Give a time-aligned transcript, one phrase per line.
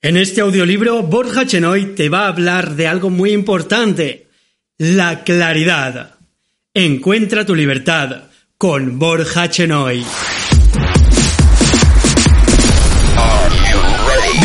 [0.00, 4.28] En este audiolibro, Borja Chenoy te va a hablar de algo muy importante,
[4.78, 6.14] la claridad.
[6.72, 10.04] Encuentra tu libertad con Borja Chenoy.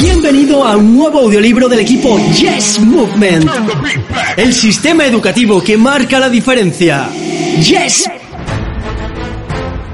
[0.01, 3.47] Bienvenido a un nuevo audiolibro del equipo Yes Movement,
[4.35, 7.11] el sistema educativo que marca la diferencia.
[7.61, 8.09] Yes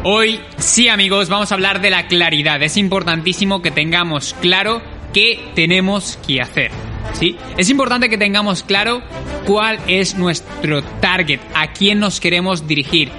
[0.03, 2.63] Hoy, sí amigos, vamos a hablar de la claridad.
[2.63, 4.81] Es importantísimo que tengamos claro
[5.13, 6.71] qué tenemos que hacer.
[7.13, 7.37] ¿Sí?
[7.57, 9.01] Es importante que tengamos claro
[9.45, 13.09] cuál es nuestro target, a quién nos queremos dirigir,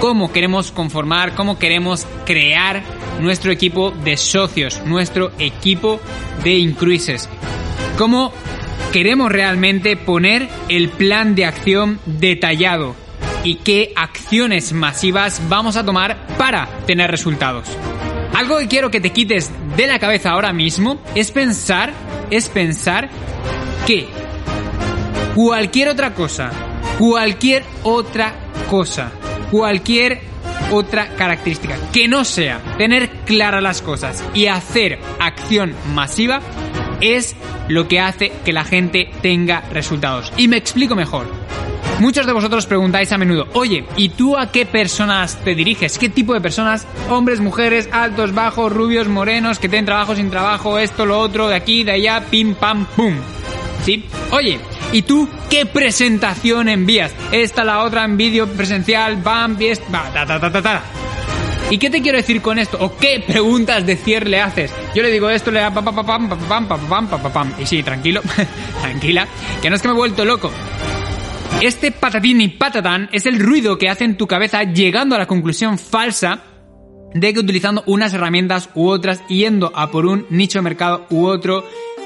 [0.00, 2.82] cómo queremos conformar, cómo queremos crear
[3.20, 6.00] nuestro equipo de socios, nuestro equipo
[6.44, 7.28] de incruises.
[7.96, 8.32] Cómo
[8.92, 12.94] queremos realmente poner el plan de acción detallado
[13.44, 17.68] y qué acciones masivas vamos a tomar para tener resultados.
[18.48, 21.92] Algo que quiero que te quites de la cabeza ahora mismo es pensar,
[22.30, 23.10] es pensar
[23.86, 24.08] que
[25.34, 26.50] cualquier otra cosa,
[26.98, 28.32] cualquier otra
[28.70, 29.12] cosa,
[29.50, 30.22] cualquier
[30.70, 36.40] otra característica que no sea tener claras las cosas y hacer acción masiva
[37.02, 37.36] es
[37.68, 40.32] lo que hace que la gente tenga resultados.
[40.38, 41.37] Y me explico mejor.
[42.00, 45.98] Muchos de vosotros preguntáis a menudo, oye, ¿y tú a qué personas te diriges?
[45.98, 46.86] ¿Qué tipo de personas?
[47.10, 51.56] Hombres, mujeres, altos, bajos, rubios, morenos, que tienen trabajo sin trabajo, esto, lo otro, de
[51.56, 53.14] aquí, de allá, pim, pam, pum.
[53.84, 54.04] ¿Sí?
[54.30, 54.60] Oye,
[54.92, 57.12] ¿y tú qué presentación envías?
[57.32, 60.82] Esta, la otra, en vídeo presencial, bam, ta, ta, ta, ta, ta.
[61.70, 62.78] ¿Y qué te quiero decir con esto?
[62.80, 64.72] ¿O qué preguntas de cierre le haces?
[64.94, 67.28] Yo le digo esto, le da pa pa pa pam, pa pam, pa pam, pa
[67.30, 67.52] pam.
[67.58, 68.22] Y sí, tranquilo,
[68.80, 69.28] tranquila,
[69.60, 70.50] que no es que me he vuelto loco.
[71.60, 75.26] Este patatín y patatán es el ruido que hace en tu cabeza llegando a la
[75.26, 76.44] conclusión falsa
[77.14, 81.26] de que utilizando unas herramientas u otras, yendo a por un nicho de mercado u
[81.26, 81.64] otro,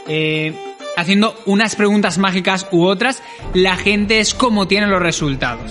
[0.09, 0.55] eh,
[0.97, 3.23] haciendo unas preguntas mágicas u otras,
[3.53, 5.71] la gente es como tiene los resultados.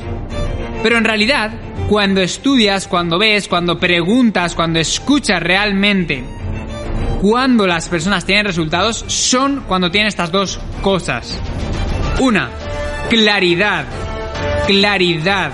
[0.84, 1.52] Pero en realidad,
[1.90, 6.24] cuando estudias, cuando ves, cuando preguntas, cuando escuchas realmente
[7.22, 11.40] cuando las personas tienen resultados, son cuando tienen estas dos cosas.
[12.20, 12.50] Una,
[13.12, 13.86] claridad,
[14.68, 15.52] claridad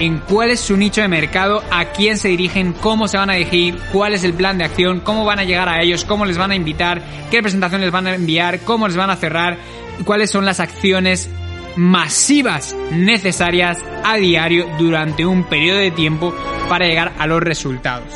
[0.00, 3.34] en cuál es su nicho de mercado, a quién se dirigen, cómo se van a
[3.34, 6.38] dirigir, cuál es el plan de acción, cómo van a llegar a ellos, cómo les
[6.38, 9.58] van a invitar, qué presentación les van a enviar, cómo les van a cerrar,
[10.06, 11.28] cuáles son las acciones
[11.76, 16.34] masivas necesarias a diario durante un periodo de tiempo
[16.70, 18.08] para llegar a los resultados.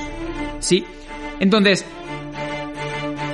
[0.60, 0.82] ¿Sí?
[1.40, 1.84] Entonces,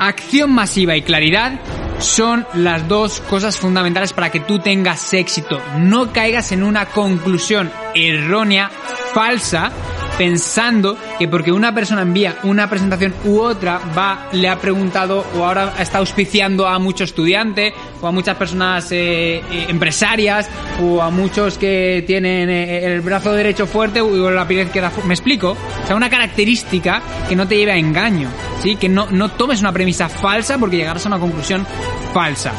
[0.00, 1.60] acción masiva y claridad
[1.98, 5.60] son las dos cosas fundamentales para que tú tengas éxito.
[5.78, 8.70] No caigas en una conclusión errónea,
[9.14, 9.72] falsa,
[10.18, 15.44] pensando que porque una persona envía una presentación u otra va, le ha preguntado o
[15.44, 20.50] ahora está auspiciando a muchos estudiantes o a muchas personas eh, eh, empresarias
[20.82, 24.68] o a muchos que tienen eh, el brazo derecho fuerte o la piel
[25.04, 25.56] ¿Me explico?
[25.84, 28.28] O sea, una característica que no te lleve a engaño,
[28.60, 28.74] ¿sí?
[28.74, 31.64] Que no, no tomes una premisa falsa porque llegarás a una conclusión
[32.12, 32.52] falsa.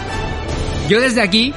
[0.88, 1.53] Yo desde aquí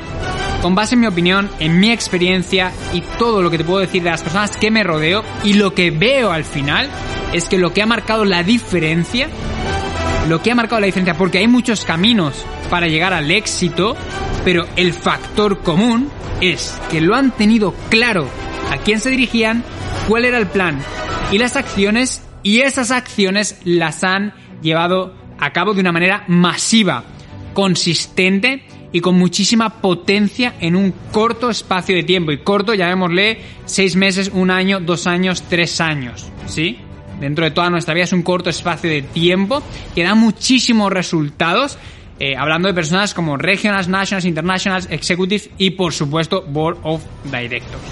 [0.63, 4.03] con base en mi opinión, en mi experiencia y todo lo que te puedo decir
[4.03, 6.89] de las personas que me rodeo y lo que veo al final
[7.33, 9.29] es que lo que ha marcado la diferencia,
[10.29, 13.97] lo que ha marcado la diferencia, porque hay muchos caminos para llegar al éxito,
[14.45, 16.09] pero el factor común
[16.41, 18.29] es que lo han tenido claro
[18.71, 19.65] a quién se dirigían,
[20.09, 20.79] cuál era el plan
[21.33, 27.05] y las acciones, y esas acciones las han llevado a cabo de una manera masiva,
[27.53, 32.31] consistente y con muchísima potencia en un corto espacio de tiempo.
[32.31, 36.31] Y corto, llamémosle, seis meses, un año, dos años, tres años.
[36.47, 36.79] ¿Sí?
[37.19, 39.63] Dentro de toda nuestra vida es un corto espacio de tiempo
[39.95, 41.79] que da muchísimos resultados.
[42.19, 47.83] Eh, hablando de personas como Regionals, Nationals, Internationals, Executives y por supuesto Board of Directors.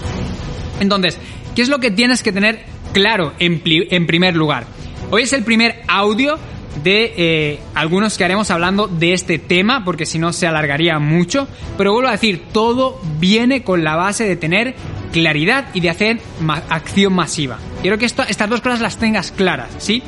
[0.78, 1.18] Entonces,
[1.54, 4.66] ¿qué es lo que tienes que tener claro en, en primer lugar?
[5.10, 6.38] Hoy es el primer audio
[6.82, 11.48] de eh, algunos que haremos hablando de este tema, porque si no se alargaría mucho.
[11.76, 14.74] Pero vuelvo a decir, todo viene con la base de tener
[15.12, 16.20] claridad y de hacer
[16.68, 17.58] acción masiva.
[17.82, 20.02] Quiero que estas dos cosas las tengas claras, ¿sí?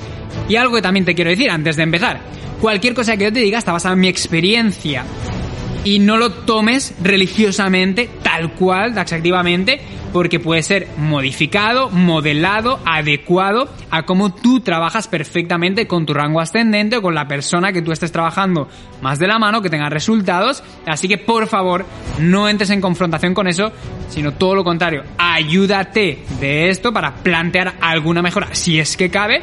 [0.48, 2.20] Y algo que también te quiero decir antes de empezar.
[2.60, 5.04] Cualquier cosa que yo te diga está basada en mi experiencia.
[5.84, 9.80] Y no lo tomes religiosamente, tal cual, taxativamente,
[10.10, 16.96] porque puede ser modificado, modelado, adecuado a cómo tú trabajas perfectamente con tu rango ascendente
[16.96, 18.68] o con la persona que tú estés trabajando
[19.02, 20.62] más de la mano, que tenga resultados.
[20.86, 21.84] Así que por favor,
[22.20, 23.70] no entres en confrontación con eso,
[24.08, 29.42] sino todo lo contrario, ayúdate de esto para plantear alguna mejora, si es que cabe,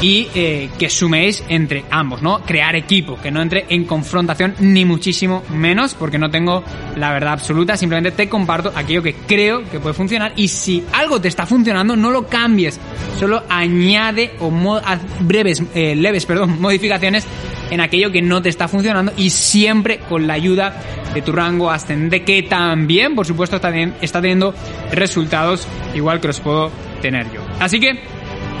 [0.00, 2.40] y eh, que suméis entre ambos, ¿no?
[2.40, 6.62] Crear equipo, que no entre en confrontación ni muchísimo menos, porque no tengo
[6.96, 11.20] la verdad absoluta, simplemente te comparto aquello que creo que puede funcionar y si algo
[11.20, 12.78] te está funcionando, no lo cambies,
[13.18, 17.26] solo añade o haz breves, eh, leves, perdón, modificaciones
[17.70, 20.74] en aquello que no te está funcionando y siempre con la ayuda
[21.12, 24.54] de tu rango ascendente que también, por supuesto, está teniendo
[24.92, 26.70] resultados igual que los puedo
[27.00, 27.40] tener yo.
[27.60, 28.17] Así que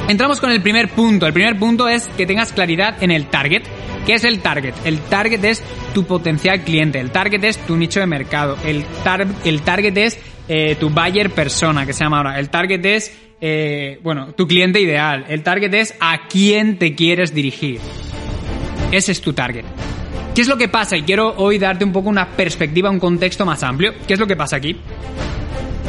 [0.08, 1.26] entramos con el primer punto.
[1.26, 3.62] El primer punto es que tengas claridad en el target.
[4.04, 4.74] ¿Qué es el target?
[4.84, 5.62] El target es
[5.94, 8.84] tu potencial cliente, el target es tu nicho de mercado, el,
[9.60, 10.18] target es
[10.48, 14.80] eh, tu buyer persona, que se llama ahora, el target es, eh, bueno, tu cliente
[14.80, 17.80] ideal, el target es a quién te quieres dirigir.
[18.90, 19.66] Ese es tu target.
[20.34, 20.96] ¿Qué es lo que pasa?
[20.96, 23.92] Y quiero hoy darte un poco una perspectiva, un contexto más amplio.
[24.06, 24.74] ¿Qué es lo que pasa aquí?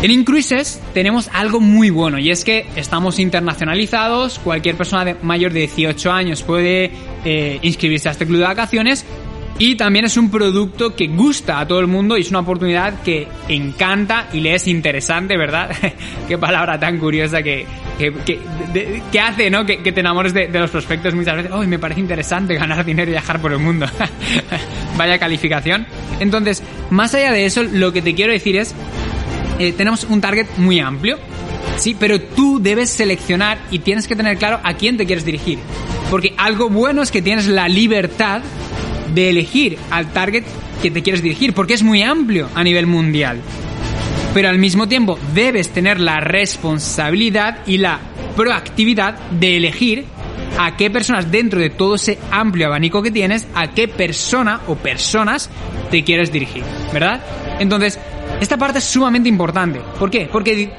[0.02, 5.52] En Incruises tenemos algo muy bueno y es que estamos internacionalizados, cualquier persona de mayor
[5.52, 6.92] de 18 años puede
[7.26, 9.06] eh, inscribirse a este club de vacaciones
[9.58, 13.02] y también es un producto que gusta a todo el mundo y es una oportunidad
[13.04, 15.70] que encanta y le es interesante, ¿verdad?
[16.30, 17.66] Qué palabra tan curiosa que,
[17.98, 19.66] que, hace, ¿no?
[19.66, 21.52] Que, te enamores de, los prospectos muchas veces.
[21.52, 23.86] ¡Oh, me parece interesante ganar dinero y viajar por el mundo!
[24.98, 25.86] Vaya calificación.
[26.22, 28.74] Entonces, más allá de eso, lo que te quiero decir es,
[29.60, 31.20] eh, tenemos un target muy amplio.
[31.78, 35.60] Sí, pero tú debes seleccionar y tienes que tener claro a quién te quieres dirigir.
[36.10, 38.42] Porque algo bueno es que tienes la libertad
[39.14, 40.44] de elegir al target
[40.82, 43.40] que te quieres dirigir, porque es muy amplio a nivel mundial.
[44.34, 48.00] Pero al mismo tiempo debes tener la responsabilidad y la
[48.36, 50.06] proactividad de elegir
[50.58, 54.76] a qué personas dentro de todo ese amplio abanico que tienes, a qué persona o
[54.76, 55.50] personas
[55.90, 56.64] te quieres dirigir,
[56.94, 57.22] ¿verdad?
[57.60, 58.00] Entonces,
[58.40, 59.82] esta parte es sumamente importante.
[59.98, 60.30] ¿Por qué?
[60.32, 60.72] Porque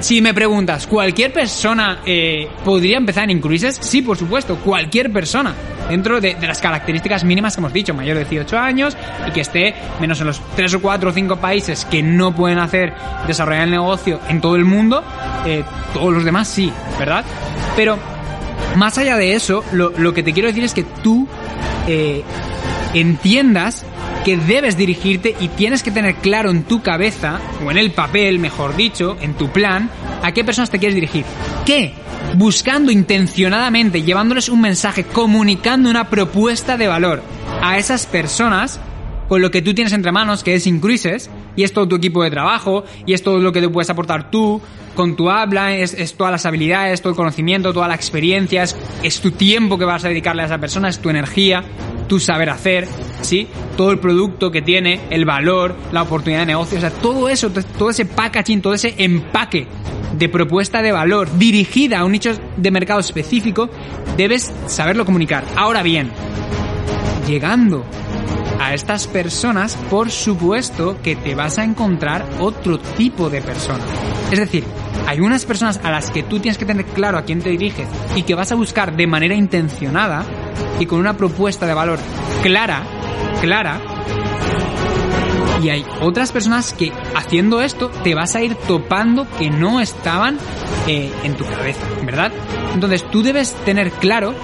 [0.00, 3.78] si me preguntas, ¿cualquier persona eh, podría empezar en cruises?
[3.80, 5.54] Sí, por supuesto, cualquier persona.
[5.88, 8.96] Dentro de, las características mínimas que hemos dicho, mayor de 18 años
[9.28, 12.58] y que esté menos en los 3 o 4 o 5 países que no pueden
[12.58, 12.92] hacer
[13.26, 15.02] desarrollar el negocio en todo el mundo,
[15.46, 15.62] eh,
[15.92, 17.24] todos los demás sí, ¿verdad?
[17.76, 17.98] Pero
[18.76, 21.28] más allá de eso, lo, que te quiero decir es que tú
[21.86, 22.22] eh,
[22.94, 23.84] entiendas
[24.24, 28.38] que debes dirigirte y tienes que tener claro en tu cabeza, o en el papel,
[28.38, 29.90] mejor dicho, en tu plan,
[30.22, 31.24] a qué personas te quieres dirigir.
[31.66, 31.92] ¿Qué?
[32.36, 37.22] Buscando intencionadamente, llevándoles un mensaje, comunicando una propuesta de valor
[37.62, 38.80] a esas personas
[39.28, 42.22] con lo que tú tienes entre manos, que es Incruises, y es todo tu equipo
[42.22, 44.60] de trabajo, y es todo lo que te puedes aportar tú,
[44.94, 49.20] con tu habla, es, todas las habilidades, todo el conocimiento, toda la experiencia, es, es,
[49.20, 51.64] tu tiempo que vas a dedicarle a esa persona, es tu energía,
[52.06, 52.86] tu saber hacer,
[53.24, 53.48] ¿sí?
[53.76, 57.50] Todo el producto que tiene, el valor, la oportunidad de negocio, o sea, todo eso,
[57.50, 59.66] todo ese packaging, todo ese empaque
[60.16, 63.68] de propuesta de valor dirigida a un nicho de mercado específico,
[64.16, 65.44] debes saberlo comunicar.
[65.56, 66.10] Ahora bien,
[67.26, 67.84] llegando
[68.60, 73.86] a estas personas, por supuesto que te vas a encontrar otro tipo de personas.
[74.30, 74.64] Es decir,
[75.06, 77.88] hay unas personas a las que tú tienes que tener claro a quién te diriges
[78.16, 80.24] y que vas a buscar de manera intencionada
[80.78, 81.98] y con una propuesta de valor
[82.42, 82.82] clara,
[83.40, 83.80] clara.
[85.62, 90.38] Y hay otras personas que haciendo esto te vas a ir topando que no estaban
[90.86, 92.32] eh, en tu cabeza, ¿verdad?
[92.74, 94.34] Entonces tú debes tener claro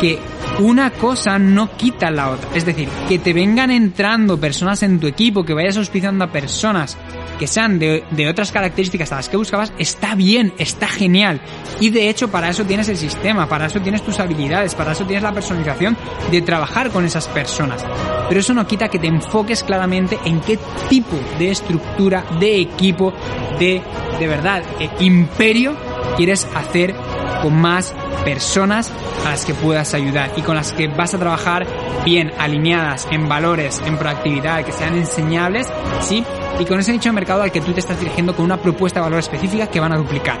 [0.00, 0.18] que
[0.58, 2.48] una cosa no quita la otra.
[2.54, 6.96] Es decir, que te vengan entrando personas en tu equipo, que vayas auspiciando a personas
[7.38, 11.40] que sean de, otras características a las que buscabas, está bien, está genial.
[11.80, 15.04] Y de hecho, para eso tienes el sistema, para eso tienes tus habilidades, para eso
[15.04, 15.96] tienes la personalización
[16.30, 17.84] de trabajar con esas personas.
[18.28, 20.58] Pero eso no quita que te enfoques claramente en qué
[20.88, 23.12] tipo de estructura, de equipo,
[23.58, 23.82] de,
[24.18, 25.76] de verdad, eh, imperio
[26.16, 26.94] quieres hacer
[27.42, 28.90] con más personas
[29.24, 31.66] a las que puedas ayudar y con las que vas a trabajar
[32.04, 35.66] bien alineadas en valores, en proactividad, que sean enseñables,
[36.00, 36.24] ¿sí?
[36.58, 39.00] Y con ese nicho de mercado al que tú te estás dirigiendo con una propuesta
[39.00, 40.38] de valor específica que van a duplicar.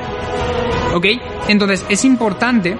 [0.94, 1.06] ¿Ok?
[1.48, 2.76] Entonces es importante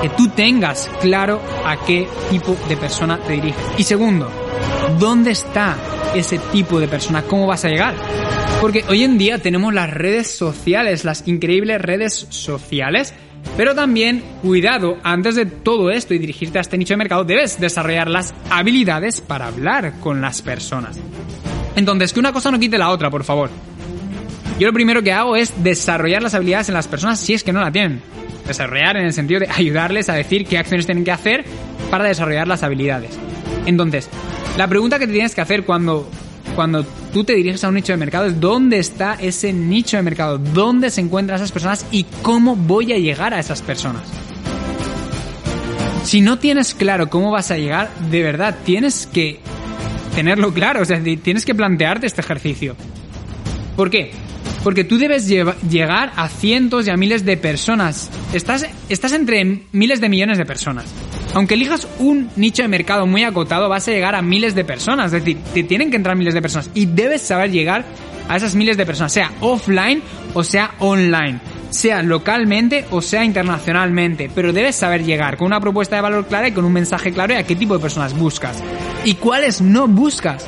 [0.00, 3.62] que tú tengas claro a qué tipo de persona te diriges.
[3.76, 4.30] Y segundo,
[4.98, 5.76] ¿dónde está
[6.14, 7.22] ese tipo de persona?
[7.22, 7.94] ¿Cómo vas a llegar?
[8.60, 13.14] Porque hoy en día tenemos las redes sociales, las increíbles redes sociales,
[13.56, 17.58] pero también, cuidado, antes de todo esto y dirigirte a este nicho de mercado, debes
[17.58, 20.98] desarrollar las habilidades para hablar con las personas.
[21.74, 23.48] Entonces, que una cosa no quite la otra, por favor.
[24.58, 27.54] Yo lo primero que hago es desarrollar las habilidades en las personas si es que
[27.54, 28.02] no la tienen.
[28.46, 31.46] Desarrollar en el sentido de ayudarles a decir qué acciones tienen que hacer
[31.90, 33.18] para desarrollar las habilidades.
[33.64, 34.10] Entonces,
[34.58, 36.10] la pregunta que te tienes que hacer cuando
[36.60, 40.02] cuando tú te diriges a un nicho de mercado es dónde está ese nicho de
[40.02, 44.02] mercado, dónde se encuentran esas personas y cómo voy a llegar a esas personas.
[46.04, 49.40] Si no tienes claro cómo vas a llegar, de verdad, tienes que
[50.14, 52.76] tenerlo claro, o sea, tienes que plantearte este ejercicio.
[53.74, 54.10] ¿Por qué?
[54.62, 58.10] Porque tú debes llegar a cientos y a miles de personas.
[58.34, 60.84] Estás, estás entre miles de millones de personas.
[61.34, 65.06] Aunque elijas un nicho de mercado muy acotado, vas a llegar a miles de personas.
[65.06, 66.70] Es decir, te tienen que entrar miles de personas.
[66.74, 67.84] Y debes saber llegar
[68.28, 70.02] a esas miles de personas, sea offline
[70.34, 75.96] o sea online sea localmente o sea internacionalmente, pero debes saber llegar con una propuesta
[75.96, 78.62] de valor clara y con un mensaje claro de a qué tipo de personas buscas
[79.04, 80.46] y cuáles no buscas.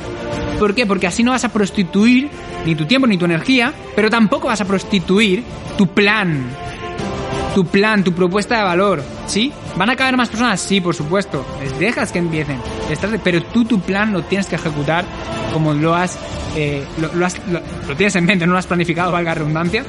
[0.59, 0.85] ¿Por qué?
[0.85, 2.29] Porque así no vas a prostituir
[2.65, 5.43] ni tu tiempo ni tu energía, pero tampoco vas a prostituir
[5.77, 6.45] tu plan.
[7.55, 9.51] Tu plan, tu propuesta de valor, ¿sí?
[9.75, 10.61] ¿Van a caber más personas?
[10.61, 11.45] Sí, por supuesto.
[11.61, 12.59] Les dejas que empiecen.
[13.23, 15.05] Pero tú tu plan lo tienes que ejecutar
[15.51, 16.17] como lo has,
[16.55, 19.85] eh, lo, has lo tienes en mente, no lo has planificado, valga redundancia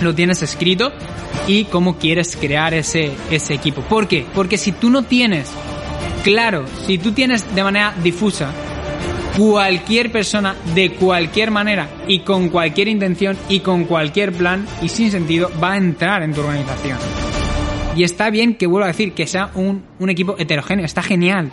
[0.00, 0.92] lo tienes escrito
[1.46, 3.82] y cómo quieres crear ese, ese equipo.
[3.82, 4.26] ¿Por qué?
[4.34, 5.50] Porque si tú no tienes
[6.22, 8.50] claro, si tú tienes de manera difusa
[9.36, 15.10] cualquier persona de cualquier manera y con cualquier intención y con cualquier plan y sin
[15.10, 16.98] sentido va a entrar en tu organización.
[17.96, 21.50] Y está bien que vuelvo a decir que sea un, un equipo heterogéneo, está genial.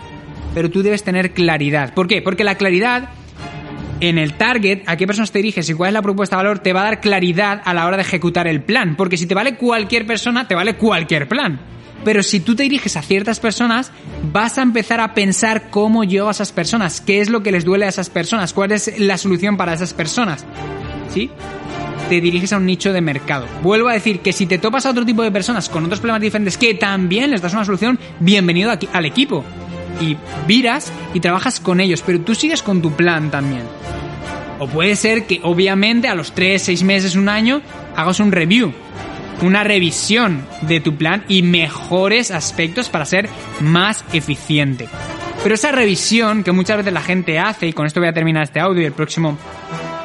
[0.54, 1.94] Pero tú debes tener claridad.
[1.94, 2.22] ¿Por qué?
[2.22, 3.10] Porque la claridad
[4.00, 6.60] en el target, a qué personas te diriges y cuál es la propuesta de valor,
[6.60, 8.96] te va a dar claridad a la hora de ejecutar el plan.
[8.96, 11.60] Porque si te vale cualquier persona, te vale cualquier plan.
[12.04, 13.92] Pero si tú te diriges a ciertas personas,
[14.32, 17.66] vas a empezar a pensar cómo llevo a esas personas, qué es lo que les
[17.66, 20.46] duele a esas personas, cuál es la solución para esas personas.
[21.10, 21.32] ¿Sí?
[22.10, 23.48] Te diriges a un nicho de mercado.
[23.64, 26.22] Vuelvo a decir que si te topas a otro tipo de personas con otros problemas
[26.22, 29.44] diferentes que también les das una solución, bienvenido aquí, al equipo
[30.00, 33.64] y viras y trabajas con ellos, pero tú sigues con tu plan también.
[34.60, 37.62] O puede ser que obviamente a los 3, 6 meses, un año,
[37.96, 38.72] hagas un review,
[39.42, 43.30] una revisión de tu plan y mejores aspectos para ser
[43.62, 44.88] más eficiente.
[45.44, 48.44] Pero esa revisión que muchas veces la gente hace, y con esto voy a terminar
[48.44, 49.38] este audio y el próximo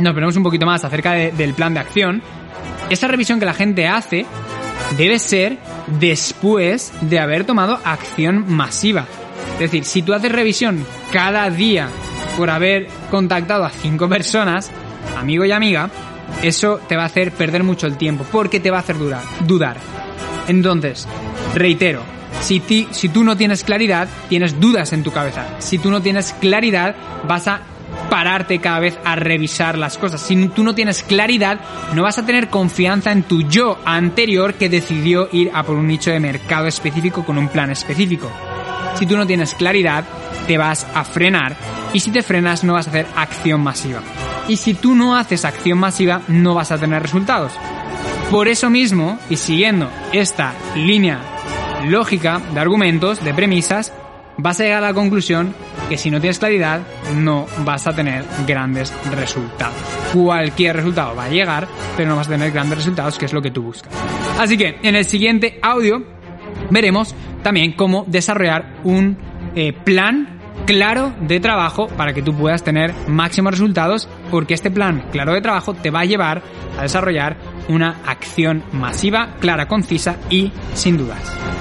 [0.00, 2.22] nos veremos un poquito más acerca del plan de acción,
[2.88, 4.26] esa revisión que la gente hace
[4.96, 5.58] debe ser
[5.98, 9.06] después de haber tomado acción masiva.
[9.54, 11.88] Es decir, si tú haces revisión cada día
[12.36, 14.70] por haber contactado a cinco personas,
[15.18, 15.90] amigo y amiga,
[16.42, 19.22] eso te va a hacer perder mucho el tiempo, porque te va a hacer dudar.
[19.46, 19.76] dudar.
[20.48, 21.06] Entonces,
[21.54, 22.02] reitero,
[22.40, 22.60] si
[23.12, 25.46] tú no tienes claridad, tienes dudas en tu cabeza.
[25.58, 27.60] Si tú no tienes claridad, vas a
[28.10, 30.20] pararte cada vez a revisar las cosas.
[30.20, 31.60] Si tú no tienes claridad,
[31.94, 35.86] no vas a tener confianza en tu yo anterior que decidió ir a por un
[35.86, 38.30] nicho de mercado específico con un plan específico.
[38.96, 40.04] Si tú no tienes claridad,
[40.46, 41.56] te vas a frenar
[41.92, 44.02] y si te frenas no vas a hacer acción masiva.
[44.48, 47.52] Y si tú no haces acción masiva, no vas a tener resultados.
[48.30, 51.20] Por eso mismo, y siguiendo esta línea
[51.84, 53.92] lógica de argumentos, de premisas,
[54.42, 55.54] vas a llegar a la conclusión
[55.88, 56.82] que si no tienes claridad,
[57.16, 59.76] no vas a tener grandes resultados.
[60.12, 61.66] Cualquier resultado va a llegar,
[61.96, 63.92] pero no vas a tener grandes resultados, que es lo que tú buscas.
[64.38, 66.04] Así que en el siguiente audio
[66.70, 69.18] veremos también cómo desarrollar un
[69.54, 75.04] eh, plan claro de trabajo para que tú puedas tener máximos resultados porque este plan
[75.10, 76.42] claro de trabajo te va a llevar
[76.78, 77.36] a desarrollar
[77.68, 81.59] una acción masiva, clara, concisa y sin dudas.